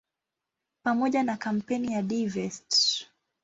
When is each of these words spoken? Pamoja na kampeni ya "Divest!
Pamoja 0.83 1.23
na 1.23 1.37
kampeni 1.37 1.93
ya 1.93 2.01
"Divest! 2.01 3.07